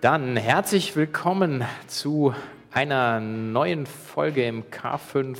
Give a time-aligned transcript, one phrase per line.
[0.00, 2.32] Dann herzlich willkommen zu
[2.70, 5.36] einer neuen Folge im K5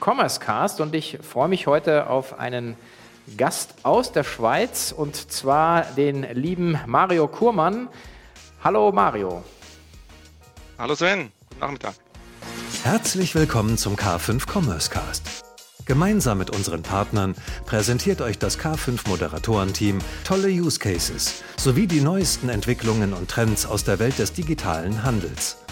[0.00, 2.76] Commerce Cast und ich freue mich heute auf einen
[3.36, 7.88] Gast aus der Schweiz und zwar den lieben Mario Kurmann.
[8.64, 9.44] Hallo Mario.
[10.76, 11.94] Hallo Sven, guten Nachmittag.
[12.82, 15.43] Herzlich willkommen zum K5 Commerce Cast.
[15.86, 17.34] Gemeinsam mit unseren Partnern
[17.66, 23.84] präsentiert euch das K5 Moderatorenteam tolle Use Cases sowie die neuesten Entwicklungen und Trends aus
[23.84, 25.62] der Welt des digitalen Handels.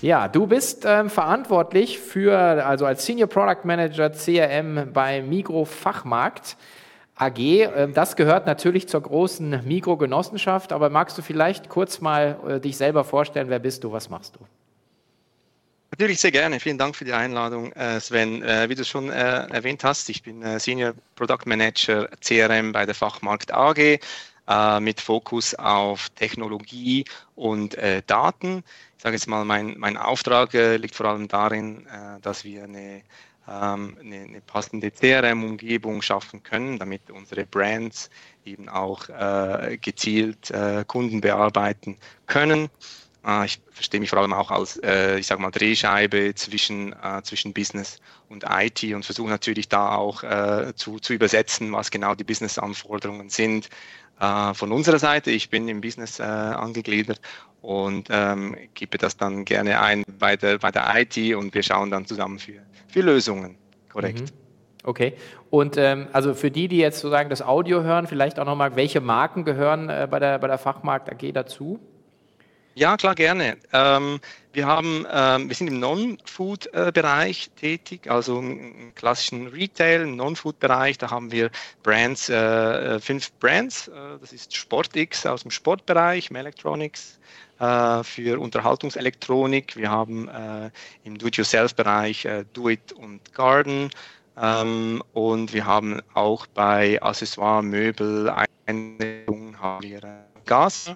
[0.00, 6.56] Ja, du bist ähm, verantwortlich für, also als Senior Product Manager CRM bei Migro Fachmarkt
[7.16, 7.38] AG.
[7.38, 12.76] Ähm, das gehört natürlich zur großen Migro-Genossenschaft, aber magst du vielleicht kurz mal äh, dich
[12.76, 14.46] selber vorstellen, wer bist du, was machst du?
[15.92, 16.60] Natürlich sehr gerne.
[16.60, 18.42] Vielen Dank für die Einladung, äh, Sven.
[18.42, 22.94] Äh, wie du schon äh, erwähnt hast, ich bin Senior Product Manager CRM bei der
[22.94, 23.98] Fachmarkt AG
[24.80, 27.04] mit Fokus auf Technologie
[27.36, 27.76] und
[28.08, 28.64] Daten.
[28.96, 31.86] Ich sage jetzt mal, mein, mein Auftrag liegt vor allem darin,
[32.20, 33.02] dass wir eine
[33.48, 38.10] ähm, eine, eine, passende CRM-Umgebung schaffen können, damit unsere Brands
[38.44, 39.06] eben auch
[39.80, 40.52] gezielt
[40.88, 42.70] Kunden bearbeiten können.
[43.22, 47.22] Ah, ich verstehe mich vor allem auch als, äh, ich sage mal, Drehscheibe zwischen, äh,
[47.22, 52.14] zwischen Business und IT und versuche natürlich da auch äh, zu, zu übersetzen, was genau
[52.14, 53.68] die Business-Anforderungen sind
[54.52, 55.30] von unserer Seite.
[55.30, 57.22] Ich bin im Business angegliedert
[57.62, 61.90] und ähm, gebe das dann gerne ein bei der, bei der IT und wir schauen
[61.90, 63.56] dann zusammen für, für Lösungen.
[63.90, 64.20] Korrekt.
[64.20, 64.26] Mhm.
[64.84, 65.14] Okay.
[65.50, 69.00] Und ähm, also für die, die jetzt sozusagen das Audio hören, vielleicht auch nochmal, welche
[69.00, 71.80] Marken gehören äh, bei, der, bei der Fachmarkt AG dazu?
[72.74, 73.56] Ja, klar, gerne.
[73.72, 74.20] Ähm,
[74.52, 80.96] wir, haben, ähm, wir sind im Non-Food-Bereich tätig, also im klassischen Retail, im Non-Food-Bereich.
[80.98, 81.50] Da haben wir
[81.82, 83.88] Brands, äh, fünf Brands.
[83.88, 87.18] Äh, das ist SportX aus dem Sportbereich, Melectronics
[87.58, 89.76] äh, für Unterhaltungselektronik.
[89.76, 90.70] Wir haben äh,
[91.04, 93.90] im Do-it-yourself-Bereich äh, Do It und Garden.
[94.40, 98.32] Ähm, und wir haben auch bei Accessoire, Möbel,
[98.66, 100.08] Einrichtungen haben wir äh,
[100.46, 100.92] Gas.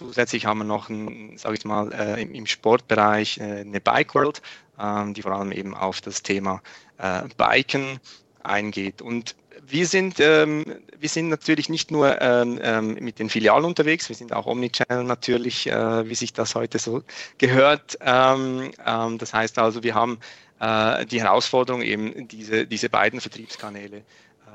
[0.00, 0.88] Zusätzlich haben wir noch,
[1.36, 4.40] sage ich mal, äh, im, Sportbereich äh, eine Bike World,
[4.80, 6.62] ähm, die vor allem eben auf das Thema
[6.96, 8.00] äh, Biken
[8.42, 9.02] eingeht.
[9.02, 10.64] Und wir sind, ähm,
[10.98, 15.04] wir sind natürlich nicht nur ähm, ähm, mit den Filialen unterwegs, wir sind auch Omnichannel
[15.04, 17.02] natürlich, äh, wie sich das heute so
[17.36, 17.98] gehört.
[18.00, 20.18] Ähm, ähm, das heißt also, wir haben
[20.60, 24.00] äh, die Herausforderung, eben diese, diese beiden Vertriebskanäle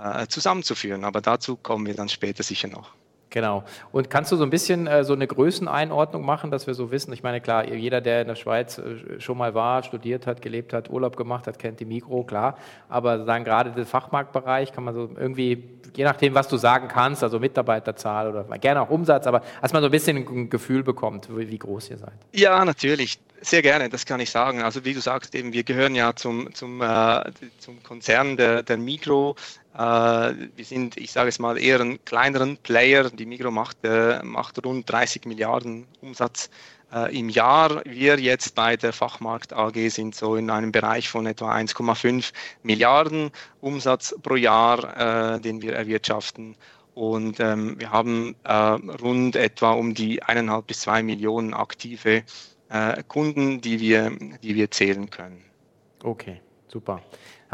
[0.03, 1.03] äh, zusammenzuführen.
[1.03, 2.95] Aber dazu kommen wir dann später sicher noch.
[3.35, 3.65] Genau.
[3.91, 7.11] Und kannst du so ein bisschen äh, so eine Größeneinordnung machen, dass wir so wissen?
[7.11, 10.71] Ich meine, klar, jeder, der in der Schweiz äh, schon mal war, studiert hat, gelebt
[10.71, 12.57] hat, Urlaub gemacht hat, kennt die Mikro, klar.
[12.87, 17.23] Aber sagen gerade den Fachmarktbereich kann man so irgendwie, je nachdem, was du sagen kannst,
[17.23, 21.27] also Mitarbeiterzahl oder gerne auch Umsatz, aber dass man so ein bisschen ein Gefühl bekommt,
[21.35, 22.13] wie, wie groß ihr seid.
[22.31, 23.19] Ja, natürlich.
[23.45, 24.63] Sehr gerne, das kann ich sagen.
[24.63, 28.77] Also wie du sagst, eben, wir gehören ja zum, zum, äh, zum Konzern der, der
[28.77, 29.35] Migro.
[29.75, 33.11] Äh, wir sind, ich sage es mal, eher ein kleineren Player.
[33.11, 36.49] Die Migro macht, äh, macht rund 30 Milliarden Umsatz
[36.91, 37.83] äh, im Jahr.
[37.85, 42.31] Wir jetzt bei der Fachmarkt AG sind so in einem Bereich von etwa 1,5
[42.63, 43.29] Milliarden
[43.61, 46.55] Umsatz pro Jahr, äh, den wir erwirtschaften.
[46.95, 52.23] Und ähm, wir haben äh, rund etwa um die eineinhalb bis zwei Millionen aktive
[52.69, 54.11] äh, Kunden, die wir,
[54.43, 55.43] die wir zählen können.
[56.03, 57.01] Okay, super.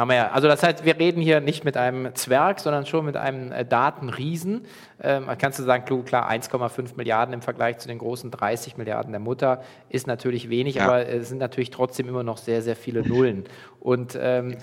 [0.02, 0.32] Haben wir ja.
[0.32, 3.66] Also das heißt, wir reden hier nicht mit einem Zwerg, sondern schon mit einem äh,
[3.66, 4.66] Datenriesen.
[5.02, 9.20] Ähm, kannst du sagen, klar, 1,5 Milliarden im Vergleich zu den großen 30 Milliarden der
[9.20, 10.86] Mutter ist natürlich wenig, ja.
[10.86, 13.44] aber es sind natürlich trotzdem immer noch sehr, sehr viele Nullen.
[13.80, 14.58] Und ähm,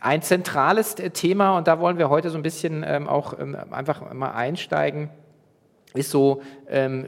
[0.00, 4.12] ein zentrales Thema, und da wollen wir heute so ein bisschen ähm, auch ähm, einfach
[4.12, 5.10] mal einsteigen,
[5.96, 7.06] ist so, ähm,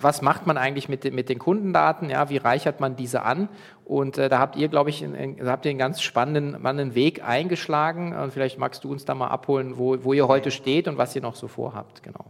[0.00, 3.48] was macht man eigentlich mit, mit den Kundendaten, ja, wie reichert man diese an?
[3.84, 7.22] Und äh, da habt ihr, glaube ich, in, habt ihr einen ganz spannenden, spannenden Weg
[7.24, 8.14] eingeschlagen.
[8.16, 11.14] Und vielleicht magst du uns da mal abholen, wo, wo ihr heute steht und was
[11.14, 12.24] ihr noch so vorhabt, genau.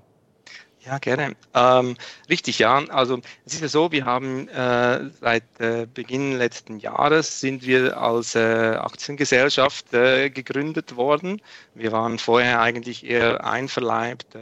[0.85, 1.37] Ja, gerne.
[1.55, 1.97] Ähm,
[2.29, 2.83] richtig, ja.
[2.89, 7.97] Also es ist ja so, wir haben äh, seit äh, Beginn letzten Jahres sind wir
[7.97, 11.41] als äh, Aktiengesellschaft äh, gegründet worden.
[11.75, 14.35] Wir waren vorher eigentlich eher einverleibt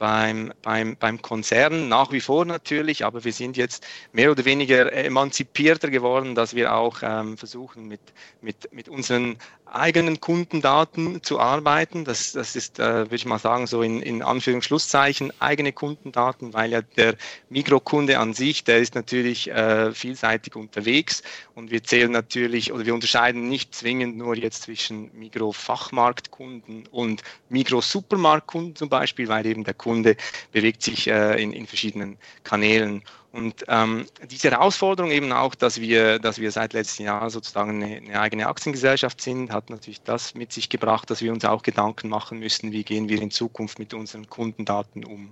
[0.00, 4.90] beim, beim, beim Konzern nach wie vor natürlich, aber wir sind jetzt mehr oder weniger
[4.94, 8.00] emanzipierter geworden, dass wir auch ähm, versuchen, mit,
[8.40, 9.36] mit, mit unseren
[9.66, 12.06] eigenen Kundendaten zu arbeiten.
[12.06, 16.72] Das, das ist, äh, würde ich mal sagen, so in, in Anführungsschlusszeichen eigene Kundendaten, weil
[16.72, 17.16] ja der
[17.50, 21.22] Mikrokunde an sich, der ist natürlich äh, vielseitig unterwegs
[21.54, 28.76] und wir zählen natürlich oder wir unterscheiden nicht zwingend nur jetzt zwischen Mikro-Fachmarktkunden und Mikro-Supermarktkunden
[28.76, 30.14] zum Beispiel, weil eben der Kunde Kunde
[30.52, 33.02] bewegt sich äh, in, in verschiedenen Kanälen.
[33.32, 37.96] Und ähm, diese Herausforderung eben auch, dass wir, dass wir seit letztem Jahr sozusagen eine,
[37.96, 42.08] eine, eigene Aktiengesellschaft sind, hat natürlich das mit sich gebracht, dass wir uns auch Gedanken
[42.08, 45.30] machen müssen, wie gehen wir in Zukunft mit unseren Kundendaten um.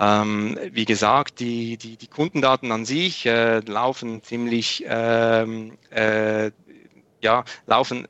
[0.00, 6.50] Ähm, wie gesagt, die, die, die Kundendaten an sich äh, laufen ziemlich, ähm, äh,
[7.20, 8.08] ja, laufen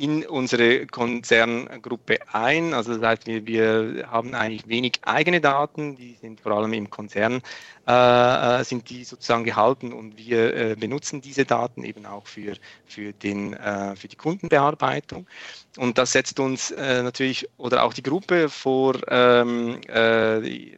[0.00, 2.72] in unsere Konzerngruppe ein.
[2.72, 6.88] Also das heißt, wir, wir haben eigentlich wenig eigene Daten, die sind vor allem im
[6.88, 7.42] Konzern,
[7.86, 12.54] äh, äh, sind die sozusagen gehalten und wir äh, benutzen diese Daten eben auch für,
[12.86, 15.26] für, den, äh, für die Kundenbearbeitung.
[15.76, 20.76] Und das setzt uns äh, natürlich oder auch die Gruppe vor ähm, äh,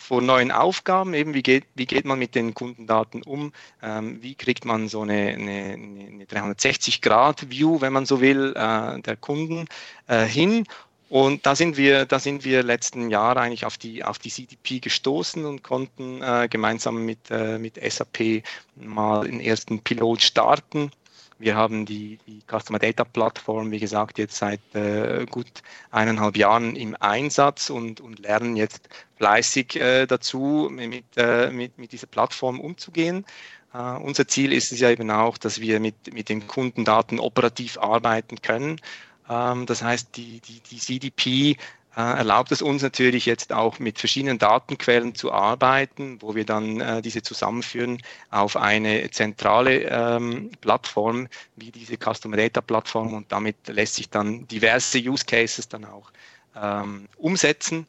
[0.00, 3.52] vor neuen Aufgaben, eben wie geht, wie geht man mit den Kundendaten um,
[3.82, 9.16] ähm, wie kriegt man so eine, eine, eine 360-Grad-View, wenn man so will, äh, der
[9.20, 9.66] Kunden
[10.08, 10.64] äh, hin.
[11.10, 14.80] Und da sind wir, da sind wir letzten Jahr eigentlich auf die, auf die CDP
[14.80, 18.42] gestoßen und konnten äh, gemeinsam mit, äh, mit SAP
[18.76, 20.90] mal den ersten Pilot starten.
[21.40, 25.48] Wir haben die, die Customer Data Plattform, wie gesagt, jetzt seit äh, gut
[25.90, 31.92] eineinhalb Jahren im Einsatz und, und lernen jetzt fleißig äh, dazu, mit, äh, mit, mit
[31.92, 33.24] dieser Plattform umzugehen.
[33.72, 37.78] Uh, unser Ziel ist es ja eben auch, dass wir mit, mit den Kundendaten operativ
[37.78, 38.80] arbeiten können.
[39.28, 41.56] Ähm, das heißt, die, die, die CDP
[41.94, 47.02] erlaubt es uns natürlich jetzt auch mit verschiedenen Datenquellen zu arbeiten, wo wir dann äh,
[47.02, 48.00] diese zusammenführen
[48.30, 51.26] auf eine zentrale ähm, Plattform
[51.56, 56.12] wie diese Customer Data Plattform und damit lässt sich dann diverse Use Cases dann auch
[56.56, 57.86] ähm, umsetzen.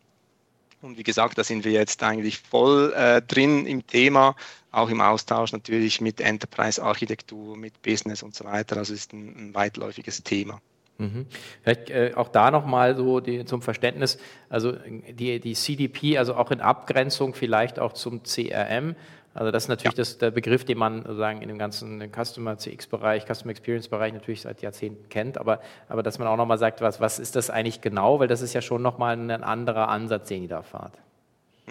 [0.81, 4.35] Und wie gesagt, da sind wir jetzt eigentlich voll äh, drin im Thema,
[4.71, 8.77] auch im Austausch natürlich mit Enterprise-Architektur, mit Business und so weiter.
[8.77, 10.59] Also ist ein, ein weitläufiges Thema.
[11.01, 11.25] Mhm.
[11.63, 14.19] Vielleicht äh, auch da nochmal so die, zum Verständnis,
[14.49, 18.95] also die, die CDP, also auch in Abgrenzung vielleicht auch zum CRM.
[19.33, 20.01] Also das ist natürlich ja.
[20.01, 24.61] das, der Begriff, den man sozusagen in dem ganzen Customer CX-Bereich, Customer Experience-Bereich natürlich seit
[24.61, 28.19] Jahrzehnten kennt, aber, aber dass man auch nochmal sagt, was, was ist das eigentlich genau,
[28.19, 30.99] weil das ist ja schon nochmal ein anderer Ansatz, den ihr da fahrt.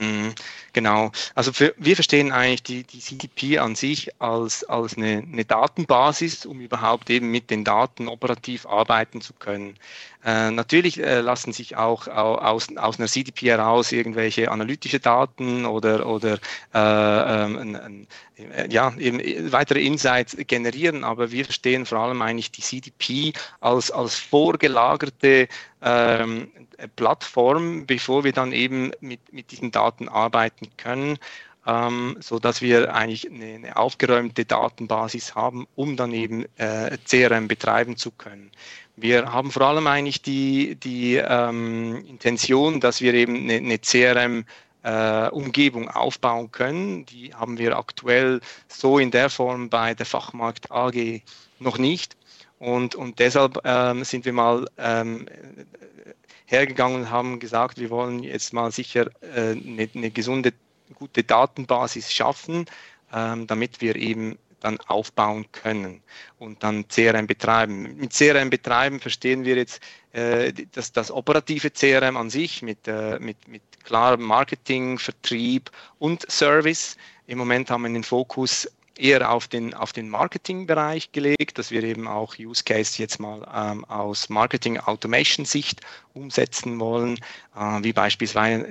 [0.01, 0.35] Mhm,
[0.73, 1.13] genau.
[1.35, 6.47] Also für, wir verstehen eigentlich die, die CDP an sich als, als eine, eine, Datenbasis,
[6.47, 9.77] um überhaupt eben mit den Daten operativ arbeiten zu können.
[10.25, 16.07] Äh, natürlich äh, lassen sich auch aus, aus einer CDP heraus irgendwelche analytische Daten oder,
[16.07, 16.39] oder
[16.75, 18.07] äh, ähm,
[18.37, 23.91] äh, ja, eben weitere Insights generieren, aber wir verstehen vor allem eigentlich die CDP als,
[23.91, 25.49] als vorgelagerte
[25.83, 26.51] ähm,
[26.97, 31.19] Plattform, bevor wir dann eben mit, mit diesen Daten arbeiten können
[31.67, 37.49] ähm, so dass wir eigentlich eine, eine, aufgeräumte Datenbasis haben, um dann eben äh, CRM
[37.49, 38.51] betreiben zu können.
[38.97, 44.45] Wir haben vor allem eigentlich die, die ähm, Intention, dass wir eben eine, eine CRM
[44.83, 47.07] äh, Umgebung aufbauen können.
[47.07, 51.23] Die haben wir aktuell so in der Form bei der Fachmarkt AG
[51.59, 52.17] noch nicht.
[52.61, 55.27] Und, und deshalb ähm, sind wir mal ähm,
[56.45, 60.53] hergegangen und haben gesagt, wir wollen jetzt mal sicher äh, eine, eine gesunde,
[60.95, 62.67] gute Datenbasis schaffen,
[63.15, 66.03] ähm, damit wir eben dann aufbauen können
[66.39, 67.97] und dann CRM betreiben.
[67.97, 73.19] Mit CRM betreiben verstehen wir jetzt äh, das, das operative CRM an sich mit, äh,
[73.21, 76.99] mit, mit klarem Marketing, Vertrieb und Service.
[77.27, 78.69] Im Moment haben wir den Fokus
[79.01, 83.47] eher auf den, auf den Marketingbereich gelegt, dass wir eben auch Use Case jetzt mal
[83.55, 85.81] ähm, aus Marketing Automation Sicht
[86.15, 87.19] umsetzen wollen,
[87.57, 88.69] äh, wie beispielsweise,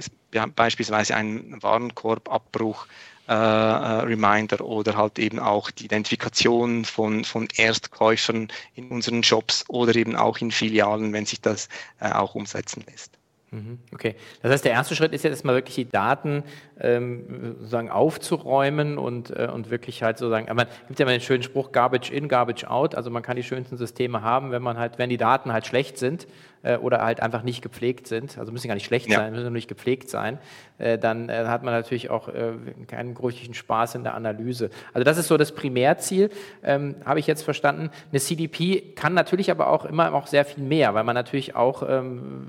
[0.55, 2.88] beispielsweise ein Warenkorbabbruch
[3.29, 9.65] äh, äh, Reminder oder halt eben auch die Identifikation von, von Erstkäufern in unseren Shops
[9.67, 11.69] oder eben auch in Filialen, wenn sich das
[12.00, 13.18] äh, auch umsetzen lässt.
[13.51, 16.44] Mhm, okay, das heißt, der erste Schritt ist jetzt erstmal wirklich die Daten
[16.79, 21.41] ähm, sozusagen aufzuräumen und, äh, und wirklich halt sozusagen, man gibt ja mal den schönen
[21.41, 25.00] Spruch Garbage in, Garbage out, also man kann die schönsten Systeme haben, wenn man halt,
[25.00, 26.27] wenn die Daten halt schlecht sind
[26.62, 29.18] äh, oder halt einfach nicht gepflegt sind, also müssen gar nicht schlecht ja.
[29.18, 30.38] sein, müssen nur nicht gepflegt sein,
[30.77, 32.53] äh, dann äh, hat man natürlich auch äh,
[32.86, 34.70] keinen großen Spaß in der Analyse.
[34.94, 36.29] Also das ist so das Primärziel,
[36.63, 37.89] ähm, habe ich jetzt verstanden.
[38.12, 41.82] Eine CDP kann natürlich aber auch immer auch sehr viel mehr, weil man natürlich auch
[41.88, 42.46] ähm,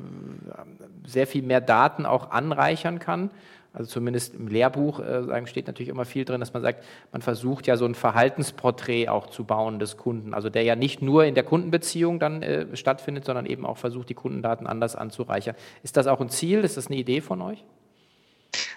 [1.06, 3.30] sehr viel mehr Daten auch anreichern kann.
[3.72, 7.68] Also zumindest im Lehrbuch äh, steht natürlich immer viel drin, dass man sagt, man versucht
[7.68, 10.34] ja so ein Verhaltensporträt auch zu bauen des Kunden.
[10.34, 14.08] Also der ja nicht nur in der Kundenbeziehung dann äh, stattfindet, sondern eben auch versucht,
[14.08, 15.54] die Kundendaten anders anzureichern.
[15.84, 16.64] Ist das auch ein Ziel?
[16.64, 17.64] Ist das eine Idee von euch?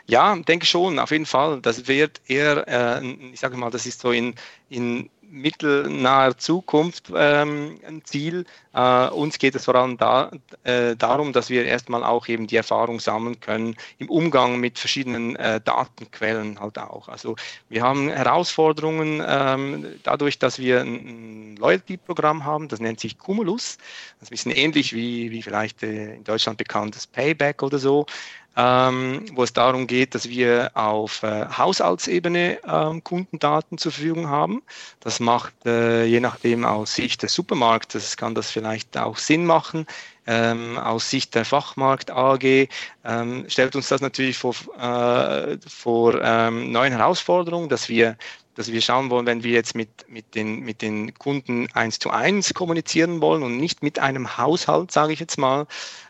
[0.06, 1.60] Ja, denke schon, auf jeden Fall.
[1.62, 4.36] Das wird eher, äh, ich sage mal, das ist so in,
[4.70, 8.46] in mittelnaher Zukunft ähm, ein Ziel.
[8.74, 10.32] Äh, uns geht es vor allem da,
[10.64, 15.36] äh, darum, dass wir erstmal auch eben die Erfahrung sammeln können im Umgang mit verschiedenen
[15.36, 17.08] äh, Datenquellen halt auch.
[17.08, 17.36] Also
[17.70, 23.78] wir haben Herausforderungen ähm, dadurch, dass wir ein, Loyalty-Programm haben, das nennt sich Cumulus.
[24.20, 28.06] Das ist ein bisschen ähnlich wie, wie vielleicht äh, in Deutschland bekanntes Payback oder so
[28.56, 34.62] ähm, wo es darum geht, dass wir auf äh, Haushaltsebene ähm, Kundendaten zur Verfügung haben.
[35.00, 39.88] Das macht äh, je nachdem aus Sicht des Supermarktes, kann das vielleicht auch Sinn machen.
[40.26, 42.70] Ähm, aus Sicht der Fachmarkt AG
[43.04, 48.16] ähm, stellt uns das natürlich vor, äh, vor ähm, neuen Herausforderungen, dass wir
[48.56, 52.10] dass wir schauen wollen, wenn wir jetzt mit, mit, den, mit den Kunden eins zu
[52.10, 55.62] eins kommunizieren wollen und nicht mit einem Haushalt, sage ich jetzt mal,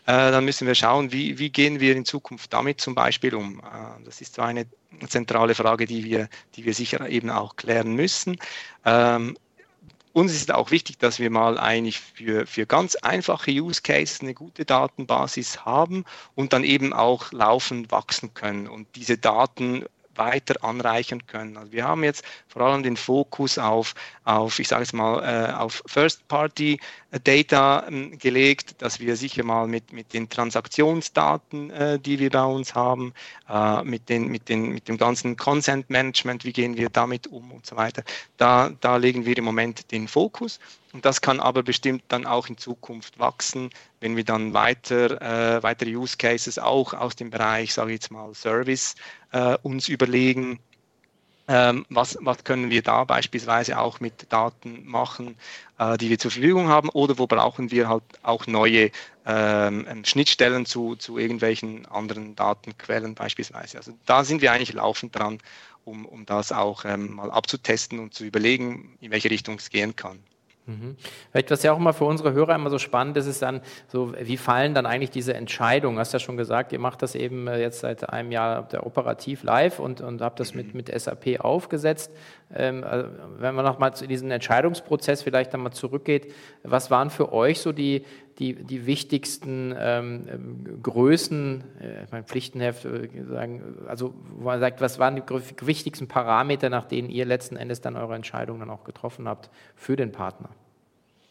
[0.06, 3.60] äh, dann müssen wir schauen, wie, wie gehen wir in Zukunft damit zum Beispiel um.
[3.60, 4.66] Äh, das ist so eine
[5.08, 8.36] zentrale Frage, die wir, die wir sicher eben auch klären müssen.
[8.84, 9.36] Ähm,
[10.14, 14.32] uns ist auch wichtig, dass wir mal eigentlich für, für ganz einfache Use Cases eine
[14.32, 16.04] gute Datenbasis haben
[16.36, 19.84] und dann eben auch laufend wachsen können und diese Daten
[20.16, 21.56] weiter anreichern können.
[21.56, 23.94] Also wir haben jetzt vor allem den Fokus auf,
[24.24, 29.92] auf ich sage es mal, äh, auf First-Party-Data äh, gelegt, dass wir sicher mal mit,
[29.92, 33.12] mit den Transaktionsdaten, äh, die wir bei uns haben,
[33.48, 37.66] äh, mit, den, mit, den, mit dem ganzen Consent-Management, wie gehen wir damit um und
[37.66, 38.02] so weiter,
[38.36, 40.60] da, da legen wir im Moment den Fokus.
[40.94, 45.20] Und das kann aber bestimmt dann auch in Zukunft wachsen, wenn wir dann weiter,
[45.56, 48.94] äh, weitere Use Cases auch aus dem Bereich, sage ich jetzt mal, Service
[49.32, 50.60] äh, uns überlegen.
[51.48, 55.36] Ähm, was, was können wir da beispielsweise auch mit Daten machen,
[55.78, 58.92] äh, die wir zur Verfügung haben oder wo brauchen wir halt auch neue
[59.26, 63.78] ähm, ähm Schnittstellen zu, zu irgendwelchen anderen Datenquellen beispielsweise.
[63.78, 65.40] Also da sind wir eigentlich laufend dran,
[65.84, 69.96] um, um das auch ähm, mal abzutesten und zu überlegen, in welche Richtung es gehen
[69.96, 70.20] kann.
[70.66, 70.96] Mhm.
[71.30, 74.14] Vielleicht, was ja auch immer für unsere Hörer immer so spannend ist, ist dann so,
[74.18, 75.96] wie fallen dann eigentlich diese Entscheidungen?
[75.96, 79.42] Du hast ja schon gesagt, ihr macht das eben äh, jetzt seit einem Jahr operativ
[79.42, 82.10] live und, und habt das mit, mit SAP aufgesetzt.
[82.54, 87.32] Ähm, also wenn man nochmal zu diesem Entscheidungsprozess vielleicht dann mal zurückgeht, was waren für
[87.32, 88.06] euch so die,
[88.38, 94.80] die, die wichtigsten ähm, ähm Größen, äh, mein Pflichtenheft, äh, sagen, also wo man sagt,
[94.80, 95.22] was waren die
[95.66, 99.96] wichtigsten Parameter, nach denen ihr letzten Endes dann eure Entscheidung dann auch getroffen habt für
[99.96, 100.50] den Partner?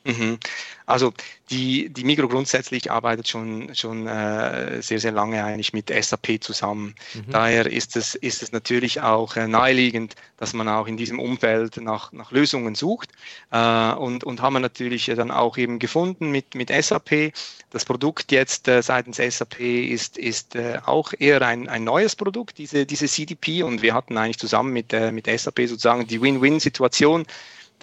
[0.04, 0.38] Mhm.
[0.86, 1.14] Also
[1.50, 6.96] die, die Migro grundsätzlich arbeitet schon, schon äh, sehr, sehr lange eigentlich mit SAP zusammen.
[7.14, 7.32] Mhm.
[7.32, 11.78] Daher ist es, ist es natürlich auch äh, naheliegend, dass man auch in diesem Umfeld
[11.78, 13.12] nach, nach Lösungen sucht.
[13.52, 17.32] Äh, und, und haben wir natürlich dann auch eben gefunden mit, mit SAP.
[17.70, 22.58] Das Produkt jetzt äh, seitens SAP ist, ist äh, auch eher ein, ein neues Produkt,
[22.58, 23.64] diese, diese CDP.
[23.64, 27.26] Und wir hatten eigentlich zusammen mit, äh, mit SAP sozusagen die Win-Win-Situation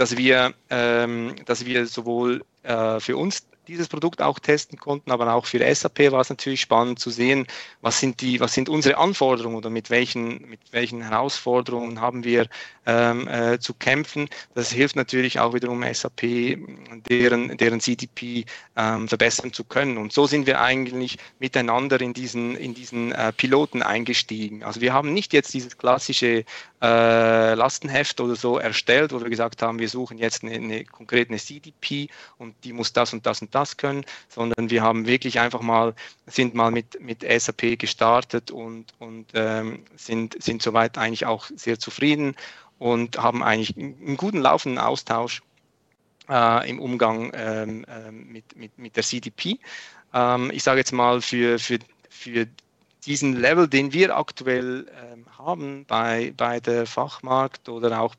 [0.00, 5.32] dass wir, ähm, dass wir sowohl äh, für uns dieses Produkt auch testen konnten, aber
[5.34, 7.46] auch für SAP war es natürlich spannend zu sehen,
[7.80, 12.48] was sind die, was sind unsere Anforderungen oder mit welchen, mit welchen Herausforderungen haben wir
[12.86, 14.28] ähm, äh, zu kämpfen.
[14.54, 16.58] Das hilft natürlich auch wiederum SAP,
[17.08, 18.44] deren, deren CDP
[18.76, 19.98] ähm, verbessern zu können.
[19.98, 24.64] Und so sind wir eigentlich miteinander in diesen, in diesen äh, Piloten eingestiegen.
[24.64, 26.44] Also wir haben nicht jetzt dieses klassische
[26.82, 31.36] äh, Lastenheft oder so erstellt, wo wir gesagt haben, wir suchen jetzt eine, eine konkrete
[31.36, 35.60] CDP und die muss das und das und das können, sondern wir haben wirklich einfach
[35.60, 35.94] mal,
[36.26, 41.78] sind mal mit, mit SAP gestartet und, und ähm, sind, sind soweit eigentlich auch sehr
[41.78, 42.36] zufrieden
[42.78, 45.42] und haben eigentlich einen guten laufenden Austausch
[46.28, 49.58] äh, im Umgang ähm, ähm mit, mit, mit der CDP.
[50.14, 51.78] Ähm, ich sage jetzt mal, für, für,
[52.08, 52.46] für
[53.06, 58.14] diesen Level, den wir aktuell ähm, haben bei, bei der Fachmarkt oder auch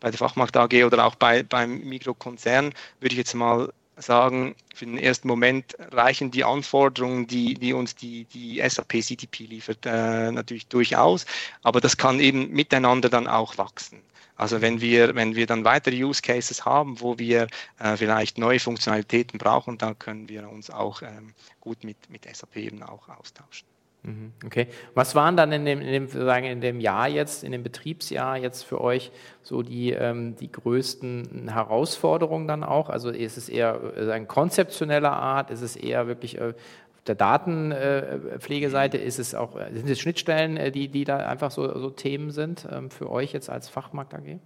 [0.00, 4.86] bei der Fachmarkt AG oder auch bei, beim Mikrokonzern, würde ich jetzt mal sagen, für
[4.86, 10.32] den ersten Moment reichen die Anforderungen, die, die uns die, die SAP CDP liefert, äh,
[10.32, 11.26] natürlich durchaus,
[11.62, 14.02] aber das kann eben miteinander dann auch wachsen.
[14.36, 17.46] Also wenn wir, wenn wir dann weitere Use Cases haben, wo wir
[17.78, 22.56] äh, vielleicht neue Funktionalitäten brauchen, dann können wir uns auch ähm, gut mit, mit SAP
[22.56, 23.66] eben auch austauschen.
[24.04, 24.66] Mhm, okay.
[24.94, 28.36] Was waren dann in dem, in dem, sagen, in dem Jahr jetzt, in dem Betriebsjahr
[28.36, 29.10] jetzt für euch
[29.42, 32.90] so die, ähm, die größten Herausforderungen dann auch?
[32.90, 35.50] Also ist es eher äh, eine konzeptionelle Art?
[35.50, 38.98] Ist es eher wirklich äh, auf der Datenpflegeseite?
[38.98, 42.30] Ist es auch, äh, sind es Schnittstellen, äh, die, die da einfach so, so Themen
[42.30, 44.38] sind ähm, für euch jetzt als Fachmarkt AG?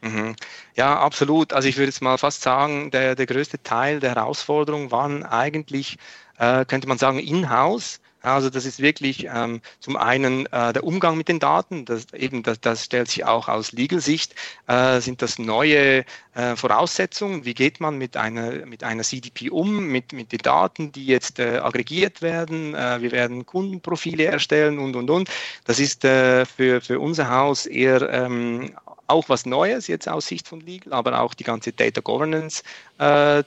[0.00, 0.36] Mhm.
[0.74, 1.52] Ja, absolut.
[1.52, 5.98] Also ich würde jetzt mal fast sagen, der, der größte Teil der Herausforderungen waren eigentlich,
[6.38, 11.16] äh, könnte man sagen, in-house Also das ist wirklich ähm, zum einen äh, der Umgang
[11.16, 14.34] mit den Daten, das, eben das, das stellt sich auch aus Legal-Sicht,
[14.66, 16.04] äh, sind das neue
[16.34, 20.90] äh, Voraussetzungen, wie geht man mit einer, mit einer CDP um, mit, mit den Daten,
[20.90, 25.30] die jetzt äh, aggregiert werden, äh, wir werden Kundenprofile erstellen und, und, und.
[25.64, 28.74] Das ist äh, für, für unser Haus eher ähm,
[29.06, 32.62] auch was Neues jetzt aus Sicht von Legal, aber auch die ganze Data Governance
[32.98, 33.42] äh,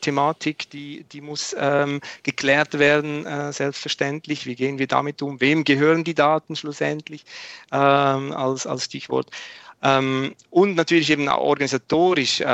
[0.73, 4.45] die, die muss ähm, geklärt werden, äh, selbstverständlich.
[4.45, 5.41] Wie gehen wir damit um?
[5.41, 7.23] Wem gehören die Daten schlussendlich
[7.71, 9.27] ähm, als, als Stichwort?
[9.81, 12.45] Ähm, und natürlich eben auch organisatorisch, äh,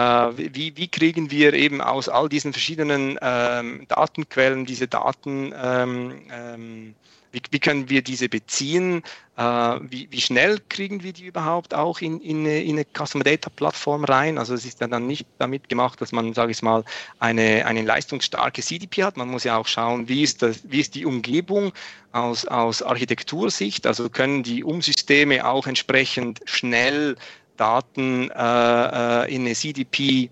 [0.55, 6.95] wie, wie kriegen wir eben aus all diesen verschiedenen ähm, Datenquellen diese Daten ähm, ähm
[7.35, 9.03] wie, wie können wir diese beziehen?
[9.35, 13.25] Äh, wie, wie, schnell kriegen wir die überhaupt auch in, in, eine, in eine Customer
[13.25, 14.37] Data Plattform rein?
[14.37, 16.85] Also es ist dann nicht damit gemacht, dass man, sage ich mal,
[17.19, 19.17] eine, eine leistungsstarke CDP hat.
[19.17, 21.73] Man muss ja auch schauen, wie ist, das, wie ist die Umgebung
[22.13, 23.85] aus, aus Architektursicht?
[23.85, 27.17] Also können die Umsysteme auch entsprechend schnell
[27.57, 30.29] Daten äh, äh in eine CDP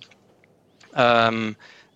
[0.95, 1.55] ähm,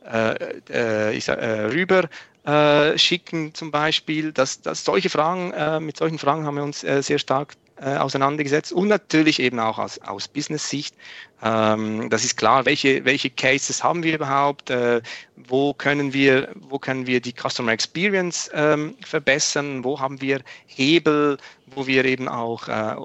[0.10, 0.36] äh,
[0.70, 2.08] äh, äh, rüber
[2.48, 4.32] äh, schicken zum Beispiel.
[4.32, 7.98] Das, das, solche Fragen, äh, mit solchen Fragen haben wir uns äh, sehr stark äh,
[7.98, 10.96] auseinandergesetzt und natürlich eben auch aus, aus Business-Sicht.
[11.44, 15.02] Ähm, das ist klar, welche, welche Cases haben wir überhaupt, äh,
[15.36, 21.38] wo, können wir, wo können wir die Customer Experience ähm, verbessern, wo haben wir Hebel,
[21.68, 22.96] wo wir eben auch äh,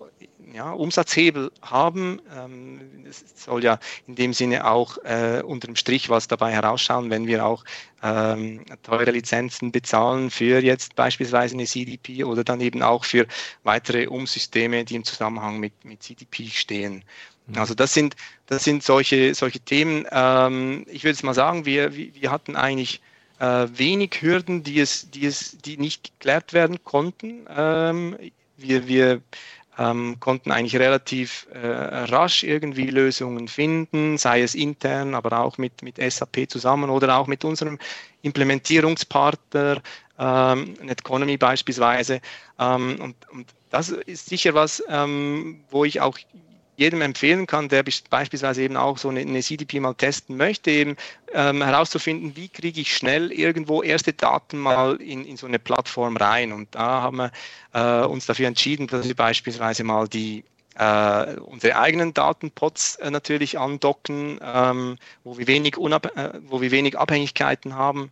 [0.55, 2.21] ja, Umsatzhebel haben.
[2.37, 7.11] Ähm, es soll ja in dem Sinne auch äh, unter dem Strich was dabei herausschauen,
[7.11, 7.65] wenn wir auch
[8.03, 13.27] ähm, teure Lizenzen bezahlen für jetzt beispielsweise eine CDP oder dann eben auch für
[13.63, 17.05] weitere Umsysteme, die im Zusammenhang mit, mit CDP stehen.
[17.47, 17.59] Mhm.
[17.59, 18.17] Also das sind,
[18.47, 20.07] das sind solche, solche Themen.
[20.11, 23.01] Ähm, ich würde es mal sagen, wir, wir hatten eigentlich
[23.39, 27.47] äh, wenig Hürden, die, es, die, es, die nicht geklärt werden konnten.
[27.49, 28.17] Ähm,
[28.57, 29.23] wir, wir
[29.79, 35.83] ähm, konnten eigentlich relativ äh, rasch irgendwie Lösungen finden, sei es intern, aber auch mit,
[35.83, 37.79] mit SAP zusammen oder auch mit unserem
[38.23, 39.81] Implementierungspartner,
[40.19, 42.21] ähm, Netconomy beispielsweise.
[42.59, 46.19] Ähm, und, und das ist sicher was, ähm, wo ich auch
[46.77, 50.97] jedem empfehlen kann, der beispielsweise eben auch so eine, eine CDP mal testen möchte, eben
[51.33, 56.17] ähm, herauszufinden, wie kriege ich schnell irgendwo erste Daten mal in, in so eine Plattform
[56.17, 56.53] rein.
[56.53, 57.33] Und da haben wir
[57.73, 60.45] äh, uns dafür entschieden, dass wir beispielsweise mal die
[60.75, 66.99] äh, unsere eigenen Datenpots äh, natürlich andocken, ähm, wo, wir wenig äh, wo wir wenig
[66.99, 68.11] Abhängigkeiten haben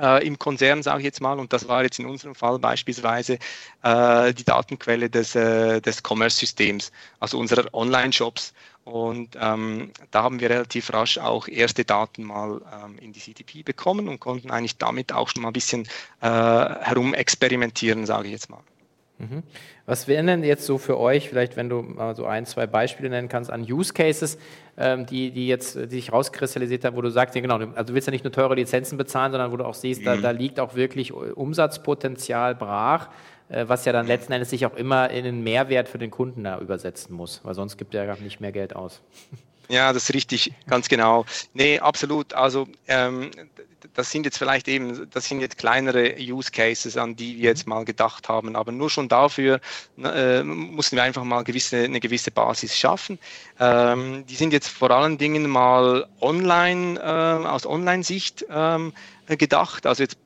[0.00, 3.38] äh, im Konzern, sage ich jetzt mal, und das war jetzt in unserem Fall beispielsweise
[3.82, 8.54] äh, die Datenquelle des, äh, des Commerce-Systems, also unserer Online-Shops.
[8.84, 13.62] Und ähm, da haben wir relativ rasch auch erste Daten mal ähm, in die CDP
[13.62, 15.86] bekommen und konnten eigentlich damit auch schon mal ein bisschen
[16.20, 18.62] äh, herum experimentieren, sage ich jetzt mal.
[19.18, 19.44] Mhm.
[19.86, 23.08] Was wären denn jetzt so für euch, vielleicht wenn du mal so ein, zwei Beispiele
[23.08, 24.36] nennen kannst an Use Cases,
[24.76, 28.08] die, die jetzt die sich rauskristallisiert haben, wo du sagst, ja genau, also du willst
[28.08, 30.06] ja nicht nur teure Lizenzen bezahlen, sondern wo du auch siehst, mhm.
[30.06, 33.08] da, da, liegt auch wirklich Umsatzpotenzial brach,
[33.50, 36.44] äh, was ja dann letzten Endes sich auch immer in einen Mehrwert für den Kunden
[36.44, 39.02] da übersetzen muss, weil sonst gibt er ja nicht mehr Geld aus.
[39.68, 41.24] Ja, das ist richtig, ganz genau.
[41.54, 42.34] Nee, absolut.
[42.34, 43.30] Also ähm,
[43.94, 47.66] das sind jetzt vielleicht eben, das sind jetzt kleinere Use Cases, an die wir jetzt
[47.66, 49.60] mal gedacht haben, aber nur schon dafür
[50.02, 53.18] äh, mussten wir einfach mal gewisse, eine gewisse Basis schaffen.
[53.60, 58.92] Ähm, die sind jetzt vor allen Dingen mal online, äh, aus Online-Sicht ähm,
[59.28, 59.86] gedacht.
[59.86, 60.16] Also jetzt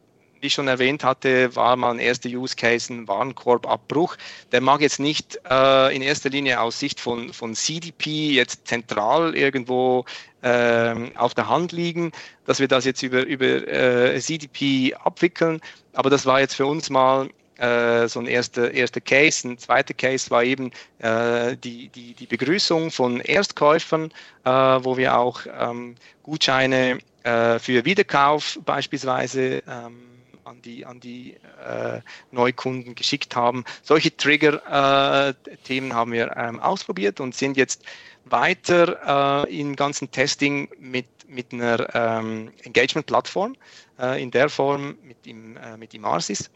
[0.46, 4.16] ich schon erwähnt hatte, war mal ein erster Use Case ein Warenkorbabbruch.
[4.52, 9.36] Der mag jetzt nicht äh, in erster Linie aus Sicht von, von CDP jetzt zentral
[9.36, 10.04] irgendwo
[10.42, 12.12] äh, auf der Hand liegen,
[12.46, 15.60] dass wir das jetzt über, über äh, CDP abwickeln.
[15.92, 17.28] Aber das war jetzt für uns mal
[17.58, 19.48] äh, so ein erster, erster Case.
[19.48, 24.12] Ein zweiter Case war eben äh, die, die, die Begrüßung von Erstkäufern,
[24.44, 30.15] äh, wo wir auch ähm, Gutscheine äh, für Wiederkauf beispielsweise ähm,
[30.46, 33.64] an die, an die äh, Neukunden geschickt haben.
[33.82, 37.84] Solche Trigger-Themen äh, haben wir ähm, ausprobiert und sind jetzt
[38.24, 43.56] weiter äh, im ganzen Testing mit, mit einer ähm, Engagement-Plattform
[43.98, 46.02] äh, in der Form mit dem, äh, mit dem.
[46.02, 46.50] Das ist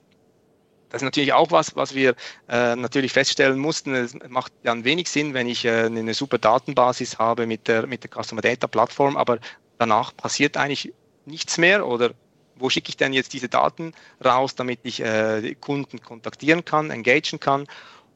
[1.03, 2.14] natürlich auch was, was wir
[2.48, 3.94] äh, natürlich feststellen mussten.
[3.94, 8.05] Es macht dann wenig Sinn, wenn ich äh, eine super Datenbasis habe mit der, mit
[8.05, 9.38] der Customer Data Plattform, aber
[9.79, 10.92] danach passiert eigentlich
[11.26, 12.12] nichts mehr oder
[12.61, 13.92] wo schicke ich denn jetzt diese Daten
[14.25, 17.66] raus, damit ich äh, Kunden kontaktieren kann, engagieren kann.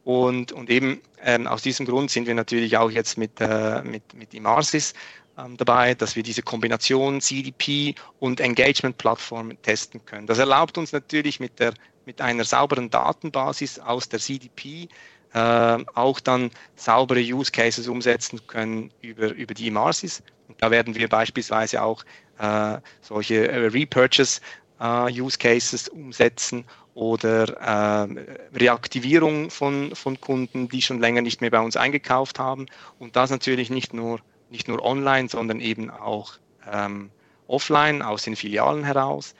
[0.04, 4.12] Und, und eben ähm, aus diesem Grund sind wir natürlich auch jetzt mit, äh, mit,
[4.14, 4.92] mit Imarsis
[5.38, 10.26] ähm, dabei, dass wir diese Kombination CDP und Engagement-Plattform testen können.
[10.26, 11.72] Das erlaubt uns natürlich mit der
[12.06, 14.88] mit einer sauberen Datenbasis aus der CDP
[15.32, 20.22] äh, auch dann saubere Use Cases umsetzen können über, über die Marsis.
[20.58, 22.04] Da werden wir beispielsweise auch
[22.38, 24.40] äh, solche äh, Repurchase
[24.80, 26.64] äh, Use Cases umsetzen
[26.94, 28.18] oder ähm,
[28.54, 32.66] Reaktivierung von, von Kunden, die schon länger nicht mehr bei uns eingekauft haben.
[32.98, 36.34] Und das natürlich nicht nur, nicht nur online, sondern eben auch
[36.70, 37.10] ähm,
[37.48, 39.34] offline aus den Filialen heraus.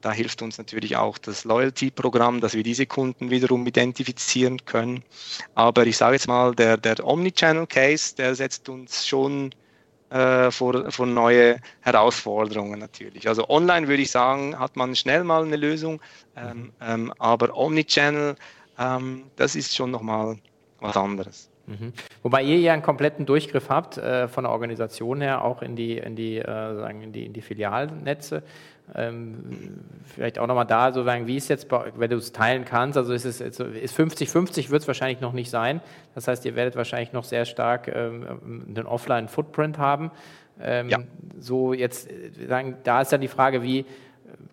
[0.00, 5.04] Da hilft uns natürlich auch das Loyalty-Programm, dass wir diese Kunden wiederum identifizieren können.
[5.54, 9.54] Aber ich sage jetzt mal, der, der Omnichannel-Case, der setzt uns schon
[10.14, 13.26] äh, vor, vor neue Herausforderungen natürlich.
[13.26, 16.00] Also online würde ich sagen, hat man schnell mal eine Lösung,
[16.36, 16.72] ähm, mhm.
[16.80, 18.36] ähm, aber Omnichannel,
[18.78, 20.38] ähm, das ist schon nochmal
[20.78, 21.50] was anderes.
[21.66, 21.92] Mhm.
[22.22, 25.98] Wobei ihr ja einen kompletten Durchgriff habt äh, von der Organisation her, auch in die,
[25.98, 28.42] in die, äh, sagen, in die, in die Filialnetze.
[28.94, 32.98] Ähm, vielleicht auch nochmal da, so sagen, wie ist jetzt, wenn du es teilen kannst,
[32.98, 35.80] also ist es ist 50-50 wird es wahrscheinlich noch nicht sein.
[36.14, 40.10] Das heißt, ihr werdet wahrscheinlich noch sehr stark ähm, einen Offline-Footprint haben.
[40.60, 40.98] Ähm, ja.
[41.38, 43.86] So jetzt äh, sagen, da ist dann die Frage, wie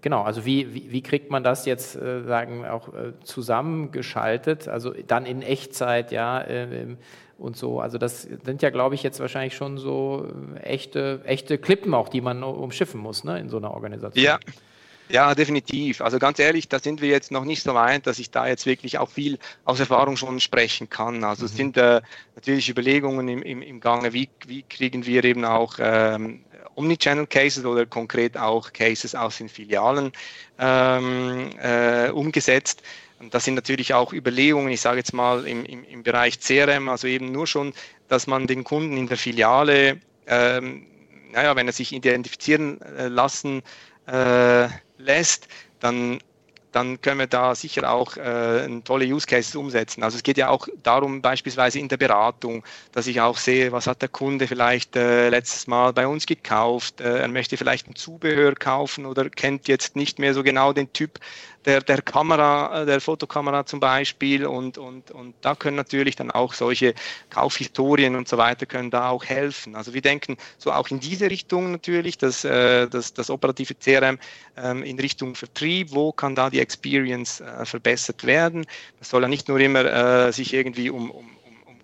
[0.01, 4.93] genau, also wie, wie, wie, kriegt man das jetzt äh, sagen auch äh, zusammengeschaltet, also
[5.07, 6.95] dann in Echtzeit, ja, äh,
[7.41, 7.79] und so.
[7.79, 12.07] Also das sind ja, glaube ich, jetzt wahrscheinlich schon so äh, echte, echte Klippen auch,
[12.07, 14.23] die man umschiffen muss, ne, in so einer Organisation.
[14.23, 14.39] Ja.
[15.09, 15.99] Ja, definitiv.
[15.99, 18.65] Also ganz ehrlich, da sind wir jetzt noch nicht so weit, dass ich da jetzt
[18.65, 21.25] wirklich auch viel aus Erfahrung schon sprechen kann.
[21.25, 21.57] Also es mhm.
[21.57, 22.01] sind äh,
[22.35, 27.85] natürlich Überlegungen im, im, im Gange, wie, wie kriegen wir eben auch ähm, Omnichannel-Cases oder
[27.85, 30.11] konkret auch Cases aus den Filialen
[30.59, 32.83] ähm, äh, umgesetzt.
[33.19, 36.89] Und das sind natürlich auch Überlegungen, ich sage jetzt mal im, im, im Bereich CRM,
[36.89, 37.73] also eben nur schon,
[38.07, 40.87] dass man den Kunden in der Filiale, ähm,
[41.31, 43.61] naja, wenn er sich identifizieren äh, lassen
[44.07, 45.47] äh, lässt,
[45.79, 46.19] dann
[46.71, 50.03] dann können wir da sicher auch äh, tolle Use Cases umsetzen.
[50.03, 53.87] Also es geht ja auch darum, beispielsweise in der Beratung, dass ich auch sehe, was
[53.87, 57.01] hat der Kunde vielleicht äh, letztes Mal bei uns gekauft.
[57.01, 60.91] Äh, er möchte vielleicht ein Zubehör kaufen oder kennt jetzt nicht mehr so genau den
[60.93, 61.19] Typ
[61.65, 66.31] der, der Kamera, äh, der Fotokamera zum Beispiel und, und, und da können natürlich dann
[66.31, 66.93] auch solche
[67.29, 69.75] Kaufhistorien und so weiter können da auch helfen.
[69.75, 74.17] Also wir denken so auch in diese Richtung natürlich, dass äh, das, das operative CRM
[74.57, 78.65] ähm, in Richtung Vertrieb, wo kann da die Experience äh, verbessert werden.
[78.99, 81.29] Das soll ja nicht nur immer sich irgendwie um, um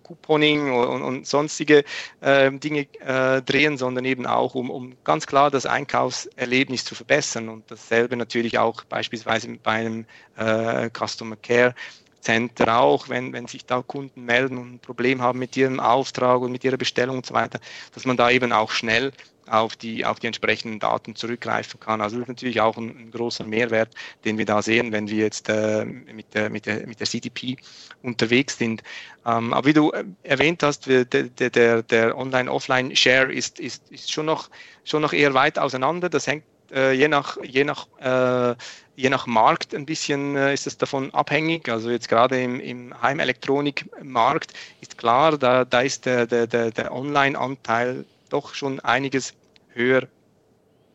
[0.07, 1.83] Couponing und, und sonstige
[2.21, 7.49] äh, Dinge äh, drehen, sondern eben auch, um, um ganz klar das Einkaufserlebnis zu verbessern.
[7.49, 10.05] Und dasselbe natürlich auch beispielsweise bei einem
[10.37, 11.75] äh, Customer Care
[12.21, 16.41] Center auch, wenn, wenn sich da Kunden melden und ein Problem haben mit ihrem Auftrag
[16.41, 17.59] und mit ihrer Bestellung und so weiter,
[17.93, 19.11] dass man da eben auch schnell
[19.49, 22.01] auf die, auf die entsprechenden Daten zurückgreifen kann.
[22.01, 23.93] Also das ist natürlich auch ein, ein großer Mehrwert,
[24.25, 27.57] den wir da sehen, wenn wir jetzt äh, mit, der, mit, der, mit der CDP
[28.03, 28.83] unterwegs sind.
[29.25, 34.25] Ähm, aber wie du äh, erwähnt hast, der, der, der Online-Offline-Share ist, ist, ist schon,
[34.25, 34.49] noch,
[34.83, 36.09] schon noch eher weit auseinander.
[36.09, 38.55] Das hängt äh, je nach, je nach äh,
[38.97, 41.69] je nach Markt ein bisschen äh, ist es davon abhängig.
[41.69, 48.05] Also jetzt gerade im, im Heimelektronikmarkt ist klar, da, da ist der, der, der Online-Anteil
[48.29, 49.33] doch schon einiges
[49.73, 50.07] höher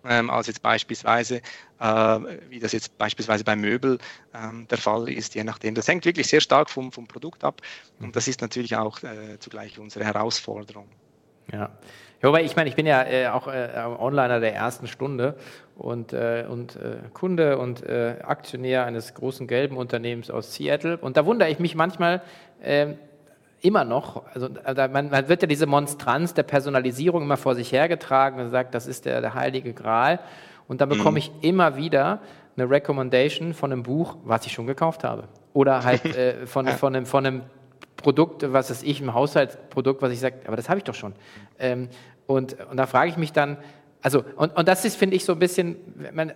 [0.04, 1.42] ähm, als jetzt beispielsweise,
[1.78, 3.98] äh, wie das jetzt beispielsweise bei Möbel
[4.34, 5.76] ähm, der Fall ist, je nachdem.
[5.76, 7.62] Das hängt wirklich sehr stark vom, vom Produkt ab
[8.00, 10.88] und das ist natürlich auch äh, zugleich unsere Herausforderung.
[11.52, 11.70] Ja.
[12.22, 15.34] Ja, wobei ich meine, ich bin ja äh, auch äh, Onliner der ersten Stunde
[15.76, 20.96] und, äh, und äh, Kunde und äh, Aktionär eines großen gelben Unternehmens aus Seattle.
[20.98, 22.22] Und da wundere ich mich manchmal,
[22.62, 22.96] ähm,
[23.60, 28.40] immer noch, also man, man, wird ja diese Monstranz der Personalisierung immer vor sich hergetragen
[28.40, 30.20] und sagt, das ist der, der heilige Gral.
[30.68, 31.16] Und dann bekomme mhm.
[31.16, 32.20] ich immer wieder
[32.56, 35.24] eine Recommendation von einem Buch, was ich schon gekauft habe.
[35.52, 37.42] Oder halt äh, von, von, einem, von einem
[38.02, 41.14] Produkt, was ist ich, ein Haushaltsprodukt, was ich sage, aber das habe ich doch schon.
[41.58, 41.88] Ähm,
[42.26, 43.58] und, und da frage ich mich dann,
[44.02, 45.76] also, und, und das ist, finde ich, so ein bisschen,
[46.12, 46.32] man,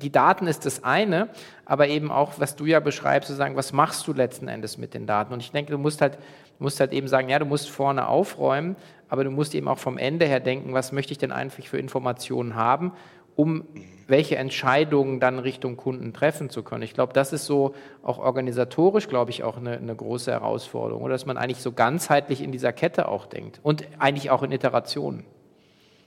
[0.00, 1.28] die Daten ist das eine,
[1.66, 4.94] aber eben auch, was du ja beschreibst, zu sagen, was machst du letzten Endes mit
[4.94, 5.32] den Daten?
[5.32, 6.18] Und ich denke, du musst halt,
[6.58, 8.76] musst halt eben sagen, ja, du musst vorne aufräumen,
[9.08, 11.78] aber du musst eben auch vom Ende her denken, was möchte ich denn einfach für
[11.78, 12.92] Informationen haben,
[13.36, 13.64] um
[14.08, 16.82] welche Entscheidungen dann Richtung Kunden treffen zu können.
[16.82, 21.14] Ich glaube, das ist so auch organisatorisch, glaube ich, auch eine, eine große Herausforderung, oder
[21.14, 25.24] dass man eigentlich so ganzheitlich in dieser Kette auch denkt und eigentlich auch in Iterationen.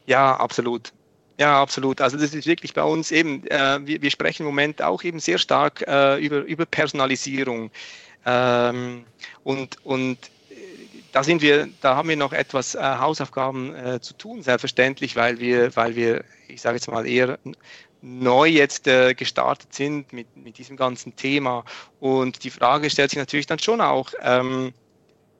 [0.05, 0.93] Ja, absolut.
[1.39, 1.99] Ja, absolut.
[1.99, 5.19] Also das ist wirklich bei uns eben, äh, wir, wir, sprechen im Moment auch eben
[5.19, 7.71] sehr stark äh, über, über Personalisierung.
[8.25, 9.03] Ähm,
[9.43, 10.17] und, und
[11.15, 15.39] da sind wir, da haben wir noch etwas äh, Hausaufgaben äh, zu tun, selbstverständlich, weil
[15.39, 17.39] wir, weil wir, ich sage jetzt mal eher
[18.01, 21.63] neu jetzt äh, gestartet sind mit, mit diesem ganzen Thema.
[22.01, 24.73] Und die Frage stellt sich natürlich dann schon auch, ähm,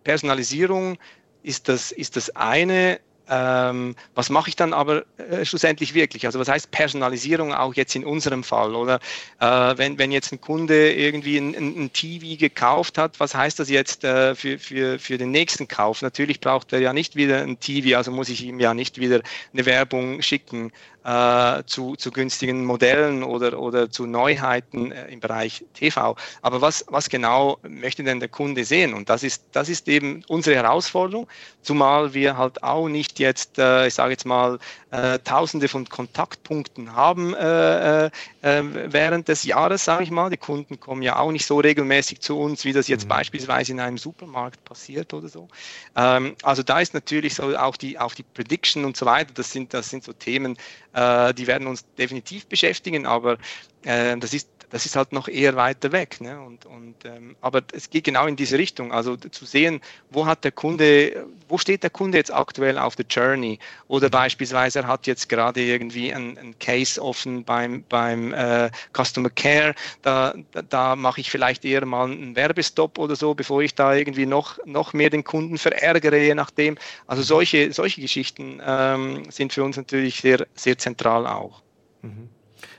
[0.06, 0.98] Personalisierung,
[1.44, 6.26] ist das, ist das eine, ähm, was mache ich dann aber äh, schlussendlich wirklich?
[6.26, 8.76] Also was heißt Personalisierung auch jetzt in unserem Fall?
[8.76, 9.00] Oder
[9.40, 13.60] äh, wenn, wenn jetzt ein Kunde irgendwie ein, ein, ein TV gekauft hat, was heißt
[13.60, 16.02] das jetzt äh, für, für, für den nächsten Kauf?
[16.02, 19.22] Natürlich braucht er ja nicht wieder ein TV, also muss ich ihm ja nicht wieder
[19.54, 20.72] eine Werbung schicken
[21.06, 26.16] äh, zu, zu günstigen Modellen oder, oder zu Neuheiten äh, im Bereich TV.
[26.42, 28.94] Aber was, was genau möchte denn der Kunde sehen?
[28.94, 31.28] Und das ist, das ist eben unsere Herausforderung,
[31.62, 34.58] zumal wir halt auch nicht jetzt, äh, ich sage jetzt mal,
[34.90, 40.30] äh, tausende von Kontaktpunkten haben äh, äh, äh, während des Jahres, sage ich mal.
[40.30, 43.10] Die Kunden kommen ja auch nicht so regelmäßig zu uns, wie das jetzt mhm.
[43.10, 45.48] beispielsweise in einem Supermarkt passiert oder so.
[45.96, 49.52] Ähm, also da ist natürlich so auch die, auch die Prediction und so weiter, das
[49.52, 50.58] sind, das sind so Themen,
[50.96, 53.38] die werden uns definitiv beschäftigen, aber
[53.84, 56.22] äh, das ist das ist halt noch eher weiter weg.
[56.22, 56.40] Ne?
[56.40, 58.92] Und, und, ähm, aber es geht genau in diese Richtung.
[58.92, 63.06] Also zu sehen, wo hat der Kunde, wo steht der Kunde jetzt aktuell auf der
[63.10, 63.60] Journey?
[63.88, 69.30] Oder beispielsweise er hat jetzt gerade irgendwie ein, ein Case offen beim, beim äh, Customer
[69.30, 69.76] Care.
[70.02, 73.94] Da, da, da mache ich vielleicht eher mal einen Werbestop oder so, bevor ich da
[73.94, 76.78] irgendwie noch, noch mehr den Kunden verärgere, je nachdem.
[77.08, 81.62] Also solche, solche Geschichten ähm, sind für uns natürlich sehr, sehr zentral auch.
[82.02, 82.30] Mhm.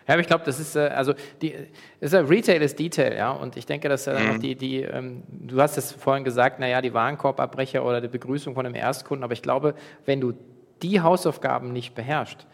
[0.06, 1.54] Ja, aber ich glaube, das ist, äh, also die,
[2.00, 4.40] ist ja, Retail ist Detail, ja, und ich denke, dass mhm.
[4.40, 8.66] die, die ähm, du hast es vorhin gesagt, naja, die Warenkorbabbrecher oder die Begrüßung von
[8.66, 10.34] einem Erstkunden, aber ich glaube, wenn du
[10.82, 12.46] die Hausaufgaben nicht beherrschst,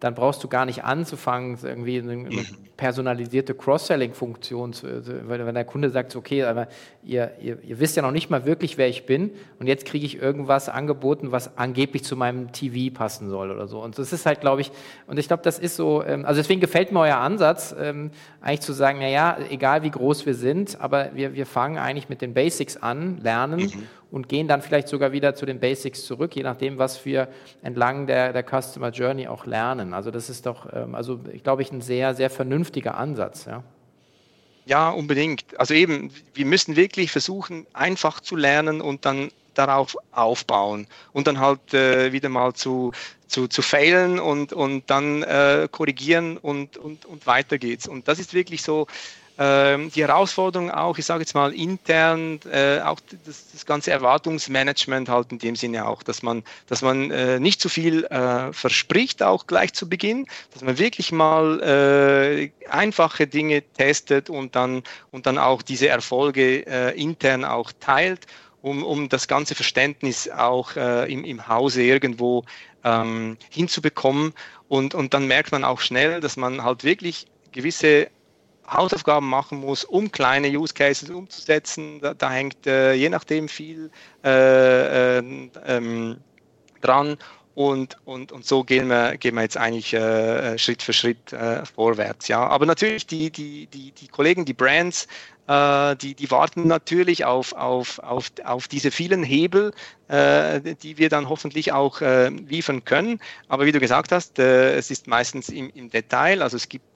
[0.00, 2.46] dann brauchst du gar nicht anzufangen, irgendwie eine mhm.
[2.76, 6.68] personalisierte Cross-Selling-Funktion, wenn der Kunde sagt, okay, aber
[7.02, 10.06] ihr, ihr, ihr, wisst ja noch nicht mal wirklich, wer ich bin und jetzt kriege
[10.06, 13.82] ich irgendwas angeboten, was angeblich zu meinem TV passen soll oder so.
[13.82, 14.70] Und das ist halt, glaube ich,
[15.06, 18.60] und ich glaube, das ist so, ähm, also deswegen gefällt mir euer Ansatz, ähm, eigentlich
[18.60, 22.34] zu sagen, naja, egal wie groß wir sind, aber wir, wir fangen eigentlich mit den
[22.34, 26.42] Basics an, lernen mhm und gehen dann vielleicht sogar wieder zu den Basics zurück, je
[26.42, 27.28] nachdem, was wir
[27.62, 29.92] entlang der, der Customer Journey auch lernen.
[29.94, 33.44] Also das ist doch, ähm, also ich glaube ich, ein sehr, sehr vernünftiger Ansatz.
[33.44, 33.62] Ja.
[34.66, 35.58] Ja, unbedingt.
[35.58, 41.40] Also eben, wir müssen wirklich versuchen, einfach zu lernen und dann darauf aufbauen und dann
[41.40, 42.92] halt äh, wieder mal zu,
[43.26, 47.88] zu, zu failen und, und dann äh, korrigieren und, und, und weiter geht's.
[47.88, 48.86] Und das ist wirklich so
[49.40, 55.08] ähm, die Herausforderung auch, ich sage jetzt mal intern, äh, auch das, das, ganze Erwartungsmanagement
[55.08, 59.22] halt in dem Sinne auch, dass man, dass man äh, nicht zu viel äh, verspricht,
[59.22, 65.38] auch gleich zu Beginn, dass man wirklich mal einfache Dinge testet und dann, und dann
[65.38, 66.60] auch diese Erfolge
[66.92, 68.26] intern auch teilt,
[68.62, 72.44] um, um das ganze Verständnis auch im, im Hause irgendwo
[72.84, 74.32] ähm, hinzubekommen.
[74.68, 78.08] Und, und dann merkt man auch schnell, dass man halt wirklich gewisse
[78.70, 82.00] Hausaufgaben machen muss, um kleine Use Cases umzusetzen.
[82.00, 83.90] Da, da hängt äh, je nachdem viel
[84.24, 85.22] äh, äh,
[85.66, 86.18] ähm,
[86.80, 87.16] dran.
[87.54, 91.64] Und, und, und so gehen wir, gehen wir jetzt eigentlich äh, Schritt für Schritt äh,
[91.66, 92.28] vorwärts.
[92.28, 92.46] Ja.
[92.46, 95.08] Aber natürlich die, die, die, die Kollegen, die Brands,
[95.48, 99.72] äh, die, die warten natürlich auf, auf, auf, auf diese vielen Hebel,
[100.10, 103.20] die wir dann hoffentlich auch liefern können.
[103.48, 106.40] Aber wie du gesagt hast, es ist meistens im, im Detail.
[106.40, 106.86] Also es gibt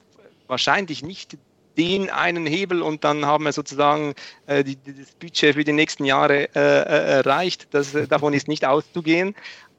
[0.47, 1.37] wahrscheinlich nicht
[1.77, 4.13] den einen Hebel und dann haben wir sozusagen
[4.45, 7.67] äh, die, das Budget für die nächsten Jahre äh, äh erreicht.
[7.71, 9.35] Das, äh, davon ist nicht auszugehen.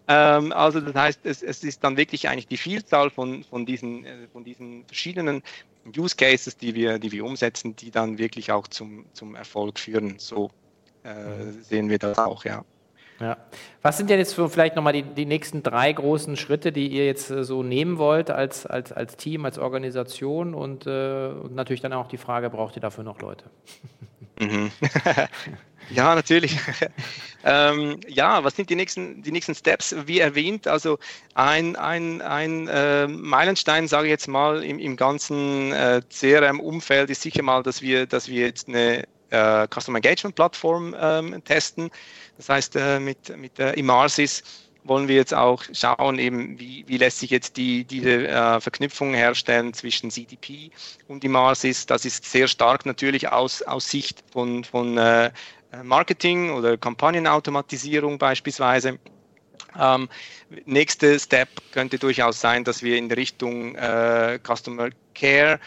[0.07, 4.04] Ähm, also das heißt, es, es, ist dann wirklich eigentlich die Vielzahl von, von, diesen,
[4.04, 5.42] äh, von diesen verschiedenen
[5.96, 10.18] Use Cases, die wir, die wir umsetzen, die dann wirklich auch zum, zum Erfolg führen.
[10.18, 10.50] So
[11.04, 12.64] äh, sehen wir das auch, ja.
[13.25, 13.39] Ja.
[13.81, 17.31] Was sind denn jetzt vielleicht nochmal die, die nächsten drei großen Schritte, die ihr jetzt
[17.31, 21.95] äh, so nehmen wollt als, als, als Team, als Organisation und, äh, und natürlich dann
[21.95, 23.45] auch die Frage, braucht ihr dafür noch Leute?
[24.41, 24.73] Mhm.
[25.91, 26.59] ja, natürlich.
[27.45, 29.95] ähm, ja, was sind die nächsten, die nächsten Steps?
[30.07, 30.99] Wie erwähnt, also
[31.35, 37.23] ein, ein, ein äh, Meilenstein, sage ich jetzt mal, im, im ganzen äh, CRM-Umfeld ist
[37.23, 41.90] sicher mal, dass wir, dass wir jetzt eine äh, Customer Engagement Plattform ähm, testen.
[42.37, 44.42] Das heißt, äh, mit, mit äh, Imarsis
[44.85, 49.14] wollen wir jetzt auch schauen, eben wie, wie lässt sich jetzt die, diese äh, Verknüpfung
[49.14, 50.70] herstellen zwischen CDP
[51.09, 51.87] und Imarsis.
[51.87, 55.31] Das ist sehr stark natürlich aus, aus Sicht von, von äh,
[55.83, 58.99] Marketing oder Kampagnenautomatisierung beispielsweise.
[59.79, 60.09] Ähm,
[60.66, 65.59] nächste Step könnte durchaus sein, dass wir in Richtung äh, Customer Care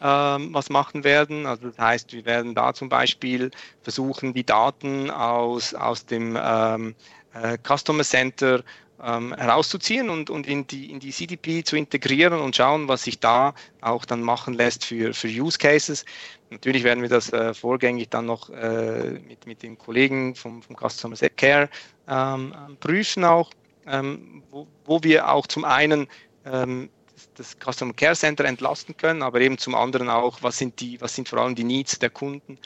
[0.00, 1.46] was machen werden.
[1.46, 3.50] Also das heißt, wir werden da zum Beispiel
[3.82, 6.94] versuchen, die Daten aus, aus dem ähm,
[7.34, 8.62] äh, Customer Center
[9.02, 13.18] ähm, herauszuziehen und, und in, die, in die CDP zu integrieren und schauen, was sich
[13.18, 16.04] da auch dann machen lässt für, für Use Cases.
[16.50, 20.76] Natürlich werden wir das äh, vorgängig dann noch äh, mit, mit den Kollegen vom, vom
[20.76, 21.68] Customer Care
[22.08, 23.50] ähm, prüfen auch,
[23.86, 26.08] ähm, wo, wo wir auch zum einen
[26.44, 26.90] ähm,
[27.36, 31.14] das Customer Care Center entlasten können, aber eben zum anderen auch, was sind die, was
[31.14, 32.58] sind vor allem die Needs der Kunden,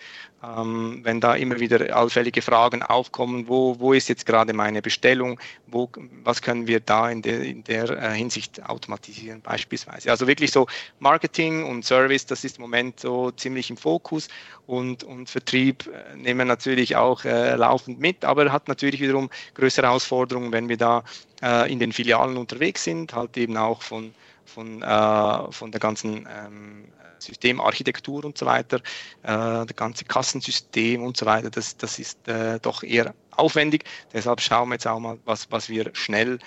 [0.43, 5.41] ähm, wenn da immer wieder allfällige Fragen aufkommen, wo, wo ist jetzt gerade meine Bestellung,
[5.67, 5.89] wo,
[6.23, 10.11] was können wir da in der, in der äh, Hinsicht automatisieren beispielsweise.
[10.11, 10.67] Also wirklich so
[10.99, 14.29] Marketing und Service, das ist im Moment so ziemlich im Fokus
[14.67, 19.87] und, und Vertrieb äh, nehmen natürlich auch äh, laufend mit, aber hat natürlich wiederum größere
[19.87, 21.05] Herausforderungen, wenn wir da
[21.43, 24.15] äh, in den Filialen unterwegs sind, halt eben auch von
[24.45, 26.85] von, äh, von der ganzen ähm,
[27.19, 28.77] Systemarchitektur und so weiter,
[29.23, 33.85] äh, das ganze Kassensystem und so weiter, das, das ist äh, doch eher aufwendig.
[34.13, 36.39] Deshalb schauen wir jetzt auch mal, was, was wir schnell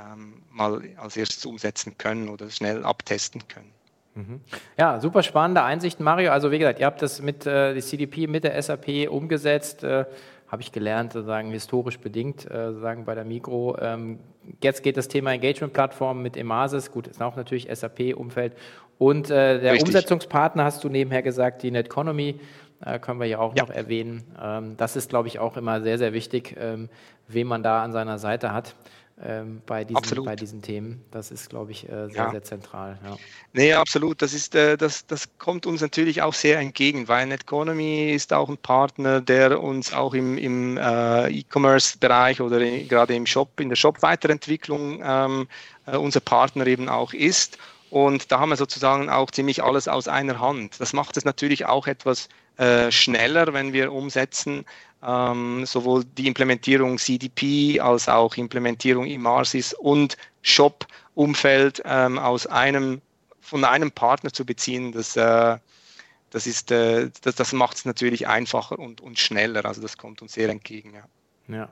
[0.00, 3.72] ähm, mal als erstes umsetzen können oder schnell abtesten können.
[4.14, 4.40] Mhm.
[4.76, 6.32] Ja, super spannende Einsichten, Mario.
[6.32, 9.84] Also wie gesagt, ihr habt das mit äh, die CDP mit der SAP umgesetzt.
[9.84, 10.04] Äh,
[10.52, 13.74] habe ich gelernt, sozusagen historisch bedingt, äh, sozusagen bei der Migro.
[13.80, 14.18] Ähm,
[14.62, 18.52] jetzt geht das Thema Engagement-Plattform mit Emasis, gut, ist auch natürlich SAP-Umfeld.
[18.98, 19.88] Und äh, der Richtig.
[19.88, 22.38] Umsetzungspartner hast du nebenher gesagt, die Netconomy,
[22.84, 23.62] äh, können wir ja auch ja.
[23.62, 24.24] noch erwähnen.
[24.40, 26.90] Ähm, das ist, glaube ich, auch immer sehr, sehr wichtig, ähm,
[27.28, 28.76] wen man da an seiner Seite hat
[29.24, 31.04] ähm, bei, diesen, bei diesen Themen.
[31.10, 32.30] Das ist, glaube ich, äh, sehr, ja.
[32.30, 32.98] sehr zentral.
[33.04, 33.16] Ja.
[33.52, 34.20] Nee, absolut.
[34.22, 38.48] Das, ist, äh, das, das kommt uns natürlich auch sehr entgegen, weil Netconomy ist auch
[38.48, 43.68] ein Partner, der uns auch im, im äh, E-Commerce-Bereich oder in, gerade im Shop, in
[43.68, 45.48] der Shop-Weiterentwicklung ähm,
[45.86, 47.58] äh, unser Partner eben auch ist.
[47.90, 50.80] Und da haben wir sozusagen auch ziemlich alles aus einer Hand.
[50.80, 54.64] Das macht es natürlich auch etwas äh, schneller, wenn wir umsetzen,
[55.04, 63.00] ähm, sowohl die Implementierung CDP als auch Implementierung Imarsis und Shop-Umfeld ähm, aus einem,
[63.40, 65.58] von einem Partner zu beziehen, das, äh,
[66.30, 69.64] das, ist, äh, das, das macht es natürlich einfacher und, und schneller.
[69.64, 70.94] Also das kommt uns sehr entgegen.
[70.94, 71.04] Ja.
[71.48, 71.68] Ja.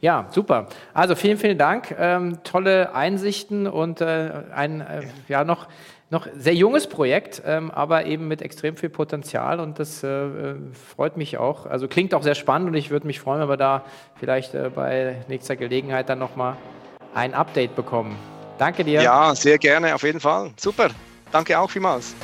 [0.00, 0.68] ja, super.
[0.94, 1.94] Also vielen, vielen Dank.
[1.96, 5.68] Ähm, tolle Einsichten und äh, ein äh, ja noch
[6.10, 10.54] noch sehr junges Projekt, ähm, aber eben mit extrem viel Potenzial und das äh,
[10.96, 11.66] freut mich auch.
[11.66, 13.84] Also klingt auch sehr spannend und ich würde mich freuen, wenn wir da
[14.18, 16.56] vielleicht äh, bei nächster Gelegenheit dann nochmal
[17.14, 18.16] ein Update bekommen.
[18.58, 19.02] Danke dir.
[19.02, 20.50] Ja, sehr gerne, auf jeden Fall.
[20.58, 20.88] Super.
[21.32, 22.14] Danke auch vielmals.